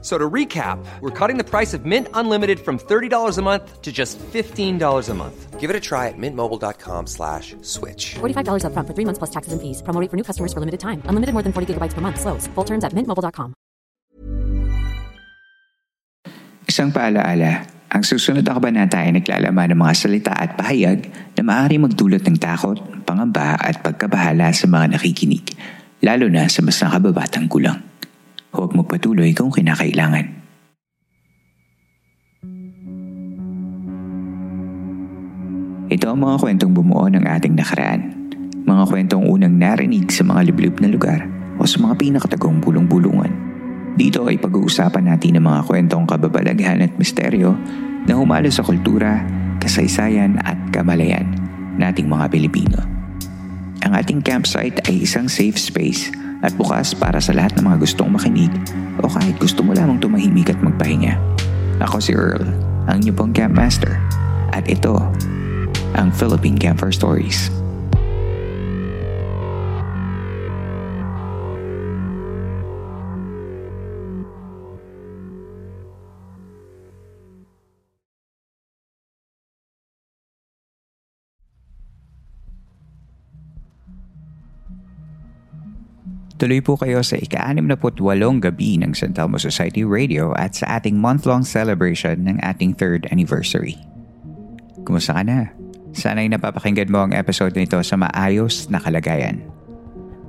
[0.00, 3.90] So to recap, we're cutting the price of Mint Unlimited from $30 a month to
[3.90, 5.58] just $15 a month.
[5.58, 8.14] Give it a try at mintmobile.com slash switch.
[8.22, 9.82] $45 upfront for three months plus taxes and fees.
[9.82, 11.02] Promo rate for new customers for limited time.
[11.10, 12.22] Unlimited more than 40 gigabytes per month.
[12.22, 12.46] Slows.
[12.54, 13.58] Full terms at mintmobile.com.
[16.68, 21.80] Isang paalaala, ang susunod na kabanata ay naglalaman ng mga salita at pahayag na maaari
[21.80, 22.76] magdulot ng takot,
[23.08, 25.56] pangamba at pagkabahala sa mga nakikinig,
[26.04, 27.87] lalo na sa mas nakababatang gulang.
[28.48, 30.26] Huwag magpatuloy kung kinakailangan.
[35.88, 38.12] Ito ang mga kwentong bumuo ng ating nakaraan.
[38.68, 41.24] Mga kwentong unang narinig sa mga liblib na lugar
[41.56, 43.32] o sa mga pinakatagong bulong-bulungan.
[43.96, 47.56] Dito ay pag-uusapan natin ng mga kwentong kababalaghan at misteryo
[48.04, 49.24] na humalo sa kultura,
[49.64, 51.24] kasaysayan at kamalayan
[51.80, 52.80] nating mga Pilipino.
[53.84, 58.10] Ang ating campsite ay isang safe space at bukas para sa lahat ng mga gustong
[58.10, 58.52] makinig
[59.02, 61.18] o kahit gusto mo lamang tumahimik at magpahinga.
[61.82, 62.42] Ako si Earl,
[62.90, 63.98] ang inyong pong campmaster.
[64.50, 64.98] At ito,
[65.94, 67.50] ang Philippine Camper Stories.
[86.38, 87.98] Tuloy po kayo sa ika-68
[88.38, 93.74] gabi ng San Telmo Society Radio at sa ating month-long celebration ng ating third anniversary.
[94.86, 95.50] Kumusta ka na?
[95.90, 99.42] Sana'y napapakinggan mo ang episode nito sa maayos na kalagayan.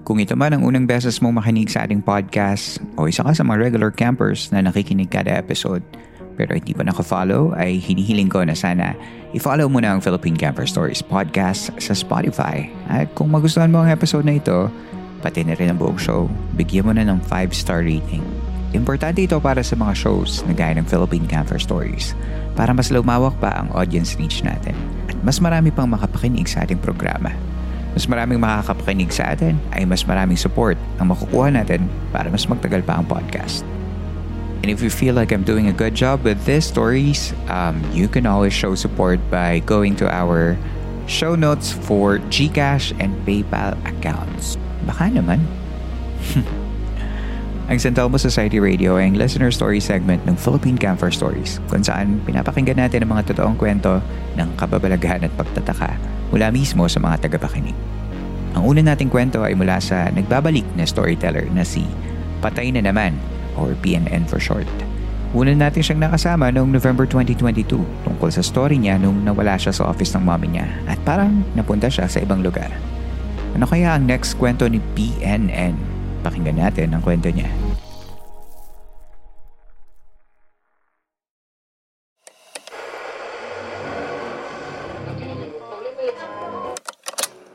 [0.02, 3.46] Kung ito man ang unang beses mong makinig sa ating podcast o isa ka sa
[3.46, 5.86] mga regular campers na nakikinig kada episode
[6.34, 8.98] pero hindi pa naka-follow ay hinihiling ko na sana
[9.38, 12.66] i-follow mo na ang Philippine Camper Stories podcast sa Spotify.
[12.90, 14.74] At kung magustuhan mo ang episode na ito,
[15.20, 18.24] pati na rin ang buong show, bigyan mo na ng 5-star rating.
[18.72, 22.14] Importante ito para sa mga shows na gaya ng Philippine Camper Stories
[22.54, 24.78] para mas lumawak pa ang audience reach natin
[25.10, 27.34] at mas marami pang makapakinig sa ating programa.
[27.98, 32.86] Mas maraming makakapakinig sa atin ay mas maraming support ang makukuha natin para mas magtagal
[32.86, 33.66] pa ang podcast.
[34.62, 38.12] And if you feel like I'm doing a good job with these stories, um, you
[38.12, 40.60] can always show support by going to our
[41.10, 44.60] show notes for GCash and PayPal accounts.
[44.88, 45.44] Baka naman.
[47.70, 51.86] ang San Telmo Society Radio ay ang listener story segment ng Philippine Camper Stories kung
[51.86, 54.02] saan pinapakinggan natin ang mga totoong kwento
[54.36, 55.96] ng kababalaghan at pagtataka
[56.34, 57.78] mula mismo sa mga tagapakinig.
[58.58, 61.86] Ang una nating kwento ay mula sa nagbabalik na storyteller na si
[62.42, 63.14] Patay na Naman
[63.60, 64.68] or PNN for short.
[65.30, 69.86] Una natin siyang nakasama noong November 2022 tungkol sa story niya nung nawala siya sa
[69.86, 72.74] office ng mommy niya at parang napunta siya sa ibang lugar.
[73.58, 75.74] Ano kaya ang next kwento ni PNN?
[76.22, 77.50] Pakinggan natin ang kwento niya.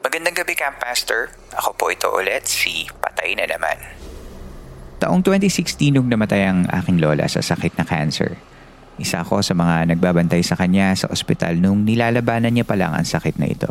[0.02, 1.34] Magandang gabi, Campmaster.
[1.58, 3.78] Ako po ito ulit, si Patay na naman.
[5.02, 8.38] Taong 2016 nung namatay ang aking lola sa sakit na cancer.
[8.94, 13.02] Isa ako sa mga nagbabantay sa kanya sa ospital nung nilalabanan niya pa lang ang
[13.02, 13.66] sakit na ito.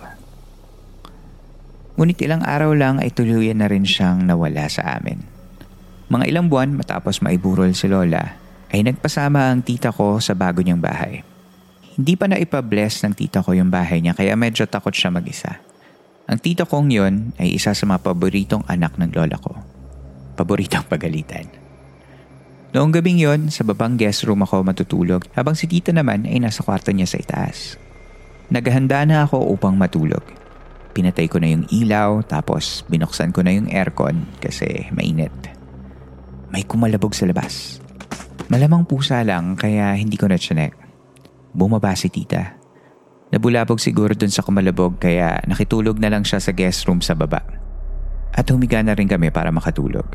[2.04, 5.24] Ngunit ilang araw lang ay tuluyan na rin siyang nawala sa amin.
[6.12, 8.36] Mga ilang buwan matapos maiburol si Lola,
[8.76, 11.24] ay nagpasama ang tita ko sa bago niyang bahay.
[11.96, 15.64] Hindi pa na ipabless ng tita ko yung bahay niya kaya medyo takot siya mag-isa.
[16.28, 19.56] Ang tita kong yon ay isa sa mga paboritong anak ng lola ko.
[20.36, 21.48] Paboritong pagalitan.
[22.76, 26.68] Noong gabing yon, sa babang guest room ako matutulog habang si tita naman ay nasa
[26.68, 27.80] kwarto niya sa itaas.
[28.52, 30.43] Naghahanda na ako upang matulog.
[30.94, 35.34] Pinatay ko na yung ilaw tapos binuksan ko na yung aircon kasi mainit.
[36.54, 37.82] May kumalabog sa labas.
[38.54, 40.78] Malamang pusa lang kaya hindi ko na chinek.
[41.50, 42.62] Bumaba si tita.
[43.34, 47.42] Nabulabog siguro dun sa kumalabog kaya nakitulog na lang siya sa guest room sa baba.
[48.30, 50.06] At humiga na rin kami para makatulog.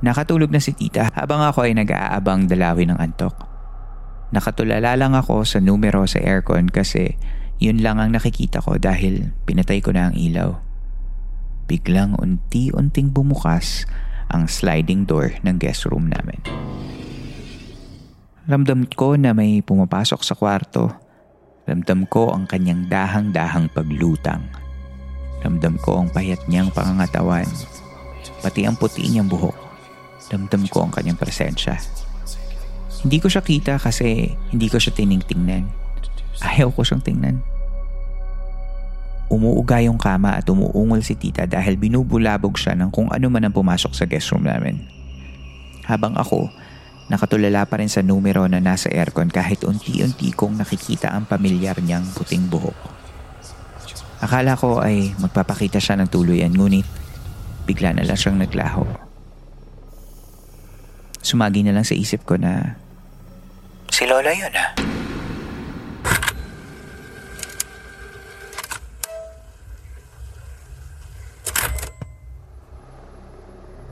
[0.00, 3.36] Nakatulog na si tita habang ako ay nag-aabang dalawin ng antok.
[4.32, 7.12] Nakatulala lang ako sa numero sa aircon kasi
[7.62, 10.58] yun lang ang nakikita ko dahil pinatay ko na ang ilaw.
[11.70, 13.88] Biglang unti-unting bumukas
[14.28, 16.40] ang sliding door ng guest room namin.
[18.44, 20.92] Ramdam ko na may pumapasok sa kwarto.
[21.64, 24.44] Ramdam ko ang kanyang dahang-dahang paglutang.
[25.40, 27.48] Ramdam ko ang payat niyang pangangatawan,
[28.44, 29.56] pati ang puti niyang buhok.
[30.28, 31.76] Damdam ko ang kanyang presensya.
[33.04, 35.83] Hindi ko siya kita kasi hindi ko siya tiningtingnan.
[36.42, 37.38] Ayaw ko siyang tingnan.
[39.30, 43.54] Umuuga yung kama at umuungol si tita dahil binubulabog siya ng kung ano man ang
[43.54, 44.82] pumasok sa guest room namin.
[45.84, 46.48] Habang ako,
[47.12, 52.04] nakatulala pa rin sa numero na nasa aircon kahit unti-unti kong nakikita ang pamilyar niyang
[52.16, 52.76] puting buhok.
[54.24, 56.86] Akala ko ay magpapakita siya ng tuluyan ngunit
[57.68, 58.84] bigla na lang siyang naglaho.
[61.24, 62.76] Sumagi na lang sa isip ko na
[63.88, 64.74] Si Lola yun ah.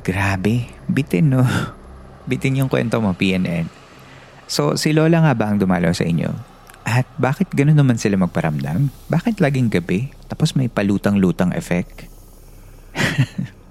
[0.02, 1.46] Grabe, bitin no.
[2.30, 3.66] Bitin yung kwento mo, PNN.
[4.46, 6.30] So, si Lola nga ba ang dumalaw sa inyo?
[6.82, 8.90] At bakit gano'n naman sila magparamdam?
[9.10, 10.10] Bakit laging gabi?
[10.26, 12.06] Tapos may palutang-lutang effect?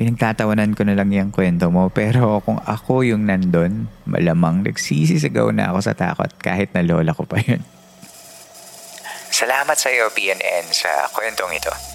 [0.00, 5.68] Pinagtatawanan ko na lang yung kwento mo pero kung ako yung nandun, malamang nagsisisigaw na
[5.68, 7.60] ako sa takot kahit na lola ko pa yun.
[9.42, 11.91] Salamat sa iyo, PNN, sa kwentong ito.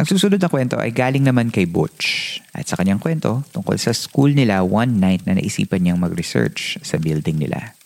[0.00, 3.92] Ang susunod na kwento ay galing naman kay Butch at sa kanyang kwento tungkol sa
[3.92, 7.76] school nila one night na naisipan niyang mag-research sa building nila.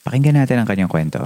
[0.00, 1.20] Pakinggan natin ang kanyang kwento.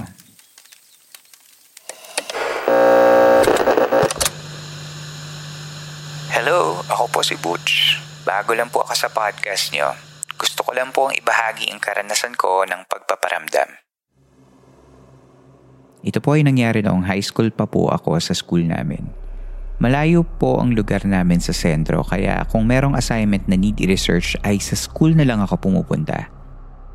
[6.35, 8.03] Hello, ako po si Butch.
[8.27, 9.95] Bago lang po ako sa podcast niyo.
[10.35, 13.71] Gusto ko lang po ang ibahagi ang karanasan ko ng pagpaparamdam.
[16.03, 19.23] Ito po ay nangyari noong high school pa po ako sa school namin.
[19.75, 24.55] Malayo po ang lugar namin sa sentro kaya kung merong assignment na need i-research ay
[24.55, 26.31] sa school na lang ako pumupunta.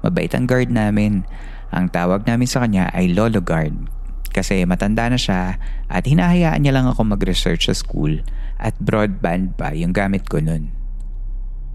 [0.00, 1.29] Mabait ang guard namin.
[1.71, 3.77] Ang tawag namin sa kanya ay Lolo Guard
[4.32, 5.61] kasi matanda na siya
[5.93, 8.25] at hinahayaan niya lang ako mag-research sa school
[8.56, 10.73] at broadband pa yung gamit ko nun.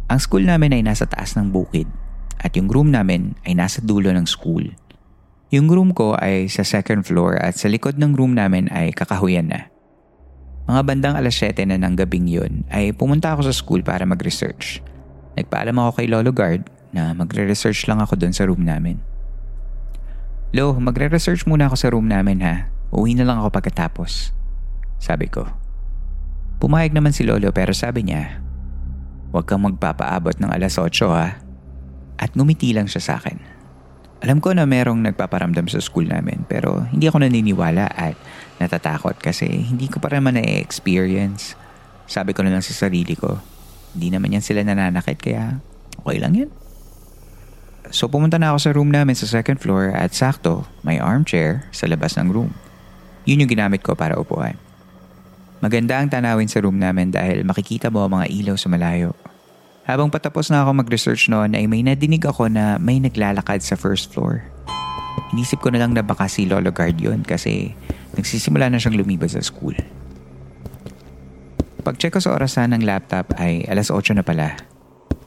[0.10, 1.86] Ang school namin ay nasa taas ng bukid
[2.42, 4.74] at yung room namin ay nasa dulo ng school.
[5.54, 9.54] Yung room ko ay sa second floor at sa likod ng room namin ay kakahuyan
[9.54, 9.75] na.
[10.65, 14.81] Mga bandang alas 7 na ng gabing yun ay pumunta ako sa school para mag-research.
[15.38, 18.97] Nagpaalam ako kay Lolo Guard na magre-research lang ako doon sa room namin.
[20.57, 22.71] Lo, magre-research muna ako sa room namin ha.
[22.89, 24.33] Uwi na lang ako pagkatapos.
[24.97, 25.45] Sabi ko.
[26.57, 28.41] Pumayag naman si Lolo pero sabi niya,
[29.35, 31.38] Huwag kang magpapaabot ng alas 8 ha.
[32.18, 33.38] At ngumiti lang siya sa akin.
[34.25, 38.18] Alam ko na merong nagpaparamdam sa school namin pero hindi ako naniniwala at
[38.62, 41.57] natatakot kasi hindi ko pa naman na-experience.
[42.06, 43.42] Sabi ko na lang sa sarili ko,
[43.96, 45.60] hindi naman yan sila nananakit kaya
[46.00, 46.52] okay lang yan.
[47.94, 51.86] So pumunta na ako sa room namin sa second floor at sakto may armchair sa
[51.86, 52.52] labas ng room.
[53.25, 54.57] Yun yung ginamit ko para upuan.
[55.63, 59.18] Maganda ang tanawin sa room namin dahil makikita mo ang mga ilaw sa malayo.
[59.86, 64.10] Habang patapos na ako mag-research noon ay may nadinig ako na may naglalakad sa first
[64.13, 64.42] floor.
[65.35, 67.75] Inisip ko na lang na baka si Lolo Guard yun kasi
[68.15, 69.75] nagsisimula na siyang lumibas sa school.
[71.83, 74.55] Pag-check ko sa orasan ng laptop ay alas 8 na pala.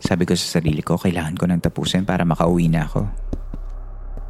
[0.00, 3.04] Sabi ko sa sarili ko, kailangan ko nang tapusin para makauwi na ako.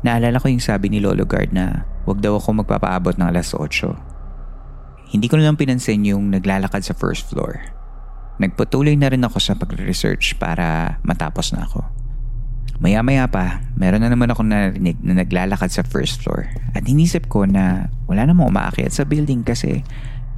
[0.02, 5.14] Naalala ko yung sabi ni Lolo Guard na wag daw ako magpapaabot ng alas 8.
[5.14, 7.70] Hindi ko na lang pinansin yung naglalakad sa first floor.
[8.42, 11.86] Nagpatuloy na rin ako sa pagre-research para matapos na ako.
[12.78, 16.46] Maya-maya pa, meron na naman ako narinig na naglalakad sa first floor
[16.78, 19.82] at inisip ko na wala namang umaakyat sa building kasi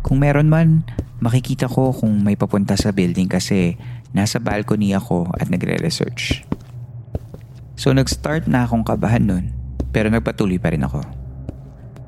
[0.01, 0.81] kung meron man,
[1.21, 3.77] makikita ko kung may papunta sa building kasi
[4.17, 6.49] nasa balcony ako at nagre-research.
[7.77, 9.45] So nag-start na akong kabahan nun
[9.93, 11.05] pero nagpatuloy pa rin ako.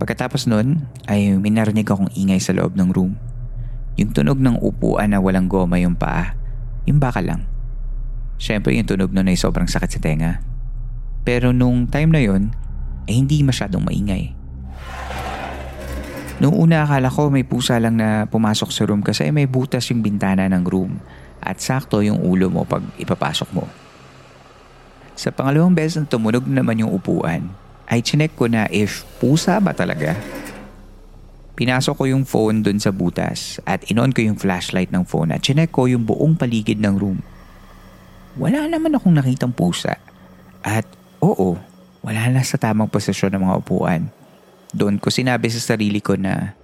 [0.01, 3.21] Pagkatapos nun ay may narinig akong ingay sa loob ng room.
[4.01, 6.33] Yung tunog ng upuan na walang goma yung paa,
[6.89, 7.52] yung baka lang.
[8.43, 10.43] Siyempre yung tunog nun ay sobrang sakit sa tenga.
[11.23, 12.51] Pero nung time na yon
[13.07, 14.35] ay hindi masyadong maingay.
[16.43, 20.03] Noong una akala ko may pusa lang na pumasok sa room kasi may butas yung
[20.03, 20.99] bintana ng room
[21.39, 23.71] at sakto yung ulo mo pag ipapasok mo.
[25.15, 27.47] Sa pangalawang beses na tumunog naman yung upuan,
[27.87, 30.19] ay chinek ko na if pusa ba talaga.
[31.55, 35.47] Pinasok ko yung phone dun sa butas at inon ko yung flashlight ng phone at
[35.47, 37.23] chinek ko yung buong paligid ng room.
[38.41, 40.01] Wala naman akong nakitang pusa.
[40.65, 40.89] At
[41.21, 41.59] oo,
[42.01, 44.03] wala na sa tamang posisyon ng mga upuan.
[44.73, 46.57] Doon ko sinabi sa sarili ko na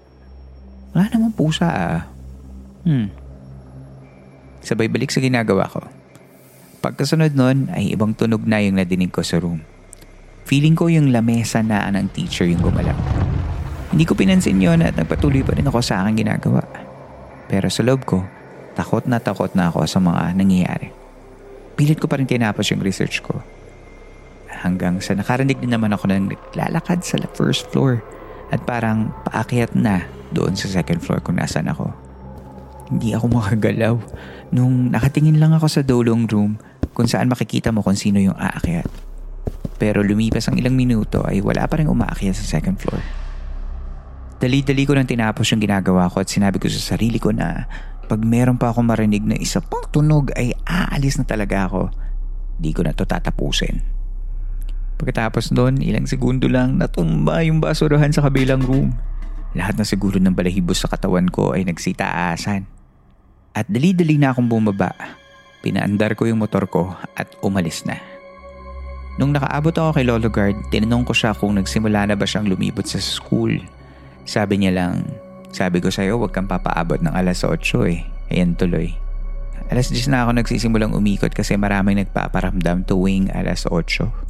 [0.97, 2.01] wala namang pusa ah.
[2.89, 3.13] Hmm.
[4.65, 5.85] Sabay balik sa ginagawa ko.
[6.81, 9.61] Pagkasunod nun ay ibang tunog na yung nadinig ko sa room.
[10.49, 12.97] Feeling ko yung lamesa na ng teacher yung gumalaw.
[13.93, 16.65] Hindi ko pinansin yon at nagpatuloy pa rin ako sa aking ginagawa.
[17.49, 18.25] Pero sa loob ko,
[18.73, 20.98] takot na takot na ako sa mga nangyayari.
[21.79, 23.39] Pilit ko pa rin tinapos yung research ko.
[24.51, 28.03] Hanggang sa nakarinig din naman ako ng naglalakad sa first floor
[28.51, 30.03] at parang paakyat na
[30.35, 31.95] doon sa second floor kung nasan ako.
[32.91, 33.95] Hindi ako makagalaw
[34.51, 36.59] nung nakatingin lang ako sa dolong room
[36.97, 38.91] kung saan makikita mo kung sino yung aakyat.
[39.79, 42.99] Pero lumipas ang ilang minuto ay wala pa rin umaakyat sa second floor.
[44.43, 47.71] Dali-dali ko nang tinapos yung ginagawa ko at sinabi ko sa sarili ko na
[48.09, 51.93] pag meron pa ako marinig na isa pang tunog ay aalis na talaga ako.
[52.57, 53.85] Di ko na to tatapusin.
[54.99, 58.97] Pagkatapos doon, ilang segundo lang natumba yung basurahan sa kabilang room.
[59.55, 62.67] Lahat na siguro ng balahibos sa katawan ko ay nagsitaasan.
[63.55, 64.91] At dali-dali na akong bumaba.
[65.63, 68.01] Pinaandar ko yung motor ko at umalis na.
[69.19, 72.87] Nung nakaabot ako kay Lolo Guard, tinanong ko siya kung nagsimula na ba siyang lumibot
[72.87, 73.51] sa school.
[74.27, 75.07] Sabi niya lang,
[75.53, 77.57] sabi ko sa'yo, huwag kang papaabot ng alas 8
[77.89, 78.05] eh.
[78.29, 78.93] Ayan tuloy.
[79.69, 84.29] Alas 10 na ako nagsisimulang umikot kasi maraming nagpaparamdam tuwing alas 8.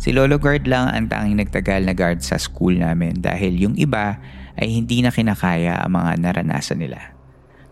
[0.00, 4.16] Si Lolo Guard lang ang tanging nagtagal na guard sa school namin dahil yung iba
[4.56, 7.12] ay hindi na kinakaya ang mga naranasan nila.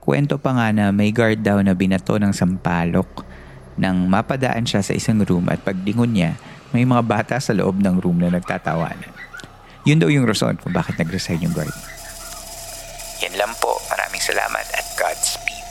[0.05, 3.25] Kwento pa nga na may guard daw na binato ng sampalok
[3.81, 6.37] nang mapadaan siya sa isang room at pagdingon niya,
[6.75, 9.09] may mga bata sa loob ng room na nagtatawanan.
[9.89, 11.73] Yun daw yung rason kung bakit nag-resign yung guard.
[13.39, 13.79] Yan lang po.
[13.87, 15.63] Maraming salamat at Godspeed.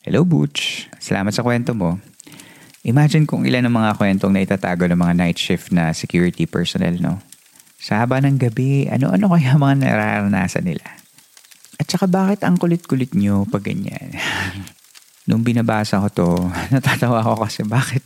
[0.00, 0.88] Hello, Butch.
[0.96, 2.00] Salamat sa kwento mo.
[2.80, 6.96] Imagine kung ilan ang mga kwentong na itatago ng mga night shift na security personnel,
[6.96, 7.20] no?
[7.76, 10.88] Sa haba ng gabi, ano-ano kaya mga nararanasan nila?
[11.76, 14.16] At saka bakit ang kulit-kulit nyo pag ganyan?
[15.28, 16.28] Nung binabasa ko to,
[16.72, 18.00] natatawa ako kasi bakit,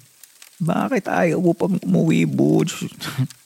[0.58, 2.82] bakit ayaw mo pang umuwi, Butch?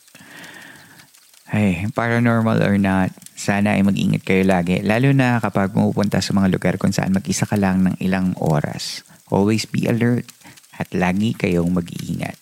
[1.55, 4.83] Ay, paranormal or not, sana ay mag-ingat kayo lagi.
[4.83, 9.07] Lalo na kapag pumupunta sa mga lugar kung saan mag-isa ka lang ng ilang oras.
[9.31, 10.27] Always be alert
[10.75, 12.35] at lagi kayong mag-iingat.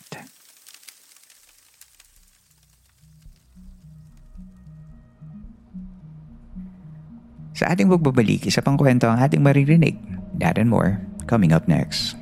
[7.52, 10.00] Sa ating pagbabalik, isa pang kwento ang ating maririnig.
[10.40, 12.21] That and more, coming up next.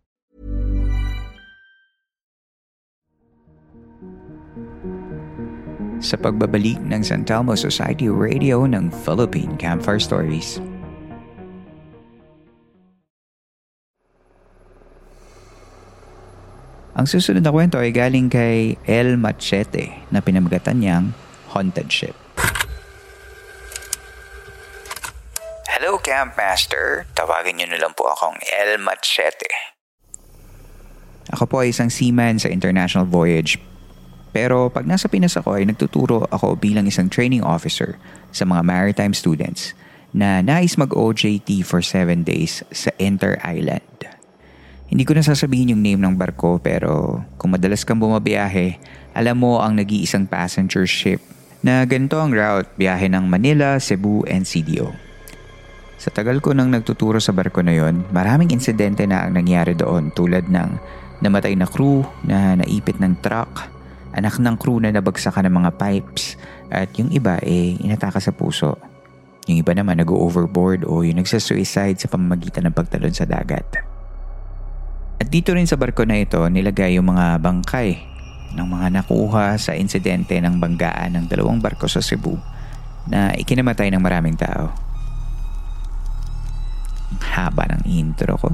[6.01, 10.57] Sa pagbabalik ng San Telmo Society Radio ng Philippine Campfire Stories.
[16.97, 21.13] Ang susunod na kwento ay galing kay El Machete na pinamagatan niyang
[21.53, 22.17] Haunted Ship.
[25.69, 29.49] Hello Campmaster, tawagin niyo na lang po akong El Machete.
[31.29, 33.61] Ako po ay isang seaman sa international voyage.
[34.31, 37.99] Pero pag nasa Pinas ako ay nagtuturo ako bilang isang training officer
[38.31, 39.75] sa mga maritime students
[40.11, 43.83] na nais mag-OJT for 7 days sa Inter Island.
[44.91, 48.75] Hindi ko na sasabihin yung name ng barko pero kung madalas kang bumabiyahe,
[49.15, 51.23] alam mo ang nag-iisang passenger ship
[51.63, 54.91] na ganito ang route biyahe ng Manila, Cebu, and CDO.
[56.01, 60.09] Sa tagal ko nang nagtuturo sa barko na yon, maraming insidente na ang nangyari doon
[60.11, 60.69] tulad ng
[61.21, 63.69] namatay na crew na naipit ng truck,
[64.15, 66.35] anak ng crew na nabagsakan ng mga pipes,
[66.71, 68.79] at yung iba eh inataka sa puso.
[69.49, 73.65] Yung iba naman nag-overboard o yung nagsa-suicide sa pamamagitan ng pagtalon sa dagat.
[75.21, 77.89] At dito rin sa barko na ito nilagay yung mga bangkay
[78.57, 82.35] ng mga nakuha sa insidente ng banggaan ng dalawang barko sa Cebu
[83.09, 84.73] na ikinamatay ng maraming tao.
[87.21, 88.49] Haba ng intro ko.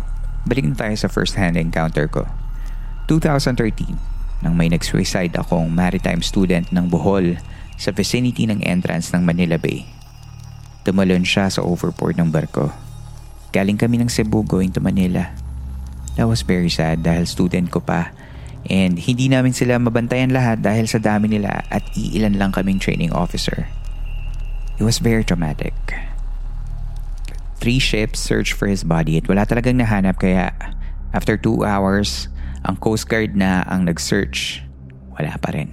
[0.47, 2.23] Balik na tayo sa first-hand encounter ko.
[3.09, 7.41] 2013, nang may nag-suicide akong maritime student ng Bohol
[7.77, 9.85] sa vicinity ng entrance ng Manila Bay.
[10.85, 12.73] Tumalon siya sa overboard ng barko.
[13.51, 15.33] Galing kami ng Cebu going to Manila.
[16.17, 18.09] That was very sad dahil student ko pa
[18.67, 23.13] and hindi namin sila mabantayan lahat dahil sa dami nila at iilan lang kaming training
[23.15, 23.69] officer.
[24.77, 25.73] It was very traumatic.
[27.57, 30.53] Three ships searched for his body at wala talagang nahanap kaya
[31.15, 32.29] after two hours,
[32.67, 34.61] ang Coast Guard na ang nag-search.
[35.15, 35.71] Wala pa rin.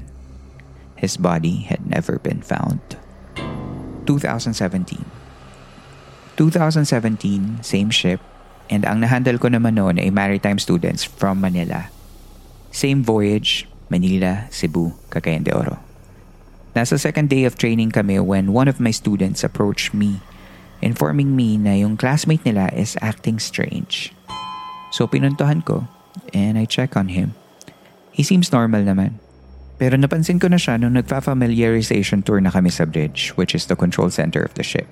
[0.94, 2.80] His body had never been found.
[4.06, 5.02] 2017
[6.34, 8.18] 2017, same ship,
[8.66, 11.90] and ang nahandle ko naman noon ay maritime students from Manila.
[12.74, 15.78] Same voyage, Manila, Cebu, Cagayan de Oro.
[16.74, 20.18] Nasa second day of training kami when one of my students approached me,
[20.82, 24.10] informing me na yung classmate nila is acting strange.
[24.90, 25.86] So pinuntahan ko,
[26.32, 27.34] and I check on him.
[28.14, 29.18] He seems normal naman.
[29.74, 33.74] Pero napansin ko na siya nung nagfa-familiarization tour na kami sa bridge, which is the
[33.74, 34.86] control center of the ship.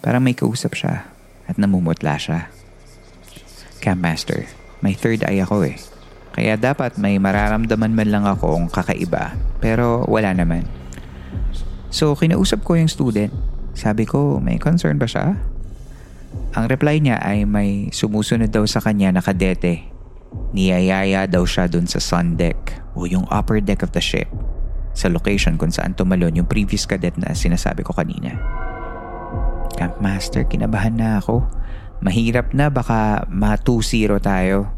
[0.00, 1.10] Parang may kausap siya
[1.50, 2.46] at namumutla siya.
[3.82, 4.46] Campmaster,
[4.78, 5.76] may third eye ako eh.
[6.30, 10.64] Kaya dapat may mararamdaman man lang akong kakaiba pero wala naman.
[11.90, 13.34] So kinausap ko yung student.
[13.74, 15.34] Sabi ko, may concern ba siya?
[16.54, 19.90] Ang reply niya ay may sumusunod daw sa kanya na kadete.
[20.50, 24.26] Niyayaya daw siya dun sa sun deck o yung upper deck of the ship
[24.90, 28.34] sa location kung saan tumalon yung previous cadet na sinasabi ko kanina.
[29.78, 31.46] Campmaster, kinabahan na ako.
[32.02, 34.74] Mahirap na baka ma-2-0 tayo.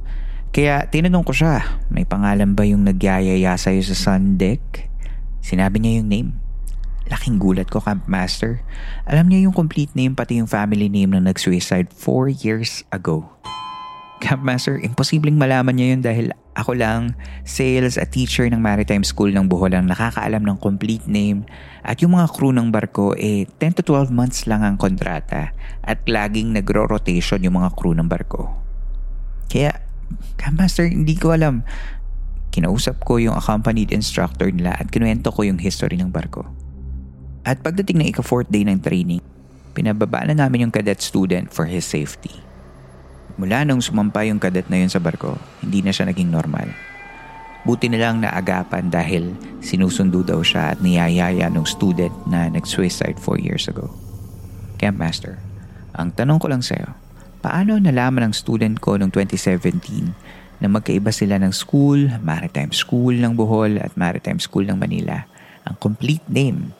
[0.53, 4.93] Kaya tinanong ko siya, may pangalan ba yung nagyayaya sa'yo sa sun deck?
[5.41, 6.31] Sinabi niya yung name.
[7.09, 8.61] Laking gulat ko, Campmaster.
[9.09, 13.33] Alam niya yung complete name pati yung family name na nag-suicide 4 years ago.
[14.23, 19.51] Campmaster, imposibleng malaman niya yun dahil ako lang, sales at teacher ng Maritime School ng
[19.51, 21.43] Bohol ang nakakaalam ng complete name
[21.83, 25.51] at yung mga crew ng barko eh 10 to 12 months lang ang kontrata
[25.83, 28.47] at laging nagro-rotation yung mga crew ng barko.
[29.51, 29.83] Kaya,
[30.39, 31.67] Campmaster, hindi ko alam.
[32.55, 36.47] Kinausap ko yung accompanied instructor nila at kinuwento ko yung history ng barko.
[37.43, 39.25] At pagdating na ika-fourth day ng training,
[39.75, 42.42] pinababa na namin yung cadet student for his safety.
[43.41, 46.69] Mula nung sumampa yung cadet na yun sa barko, hindi na siya naging normal.
[47.63, 53.39] Buti na lang naagapan dahil sinusundo daw siya at niyayaya ng student na nag-suicide 4
[53.39, 53.89] years ago.
[54.83, 55.39] Campmaster,
[55.95, 56.91] ang tanong ko lang sa'yo,
[57.39, 63.39] paano nalaman ng student ko noong 2017 na magkaiba sila ng school, Maritime School ng
[63.39, 65.25] Bohol at Maritime School ng Manila,
[65.63, 66.75] ang complete name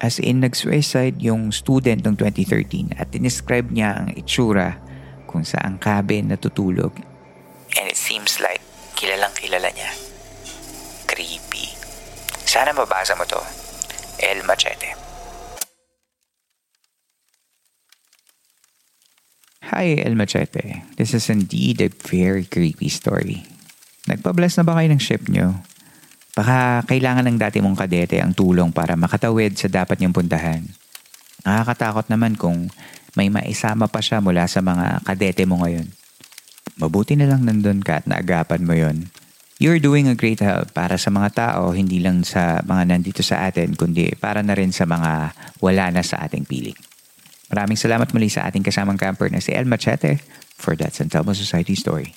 [0.00, 4.80] As in, nag-suicide yung student noong 2013 at describe niya ang itsura
[5.30, 6.90] kung saan cabin natutulog.
[7.78, 8.58] And it seems like
[8.98, 9.94] kilalang kilala niya.
[11.06, 11.70] Creepy.
[12.42, 13.38] Sana mabasa mo to.
[14.18, 14.98] El Machete.
[19.70, 20.82] Hi, El Machete.
[20.98, 23.46] This is indeed a very creepy story.
[24.10, 25.62] Nagpa-bless na ba kayo ng ship nyo?
[26.34, 30.66] Baka kailangan ng dati mong kadete ang tulong para makatawid sa dapat niyong puntahan.
[31.46, 32.68] Nakakatakot naman kung
[33.18, 35.90] may maisama pa siya mula sa mga kadete mo ngayon.
[36.80, 39.12] Mabuti na lang nandun ka at naagapan mo yon.
[39.60, 43.44] You're doing a great help para sa mga tao, hindi lang sa mga nandito sa
[43.44, 46.78] atin, kundi para na rin sa mga wala na sa ating piling.
[47.52, 50.22] Maraming salamat muli sa ating kasamang camper na si El Machete
[50.56, 52.16] for that San Telmo Society story.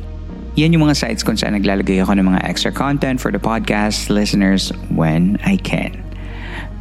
[0.59, 4.11] Yan yung mga sites kung saan naglalagay ako ng mga extra content for the podcast
[4.11, 5.95] listeners when I can.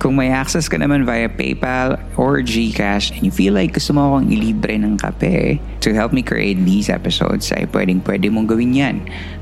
[0.03, 4.17] Kung may access ka naman via PayPal or GCash and you feel like gusto mo
[4.17, 8.75] akong ilibre ng kape to help me create these episodes ay pwedeng pwede mong gawin
[8.75, 8.97] yan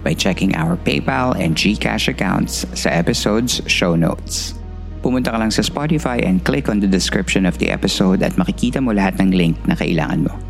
[0.04, 4.52] by checking our PayPal and GCash accounts sa episode's show notes.
[5.00, 8.82] Pumunta ka lang sa Spotify and click on the description of the episode at makikita
[8.82, 10.47] mo lahat ng link na kailangan mo.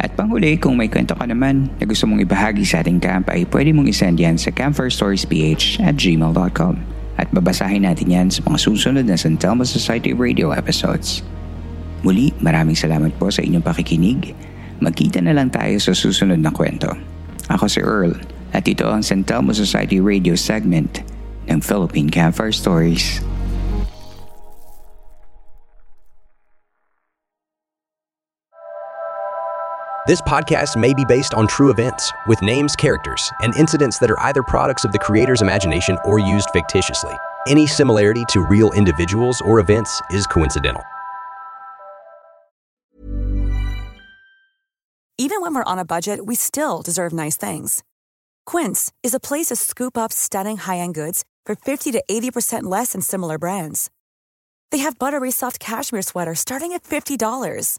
[0.00, 3.44] At panghuli, kung may kwento ka naman na gusto mong ibahagi sa ating camp ay
[3.52, 6.74] pwede mong isend yan sa campfirestoriesph at gmail.com
[7.20, 11.20] at babasahin natin yan sa mga susunod na San Telmo Society Radio episodes.
[12.00, 14.32] Muli, maraming salamat po sa inyong pakikinig.
[14.80, 16.88] Magkita na lang tayo sa susunod na kwento.
[17.52, 18.16] Ako si Earl
[18.50, 21.04] At ito ang San Telmo Society Radio segment
[21.46, 23.22] ng Philippine Campfire Stories.
[30.10, 34.18] This podcast may be based on true events, with names, characters, and incidents that are
[34.22, 37.16] either products of the creator's imagination or used fictitiously.
[37.46, 40.82] Any similarity to real individuals or events is coincidental.
[45.16, 47.84] Even when we're on a budget, we still deserve nice things.
[48.46, 52.64] Quince is a place to scoop up stunning high end goods for 50 to 80%
[52.64, 53.92] less than similar brands.
[54.72, 57.78] They have buttery soft cashmere sweaters starting at $50,